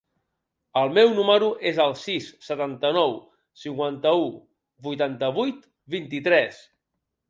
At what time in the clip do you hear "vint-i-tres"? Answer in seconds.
5.99-6.69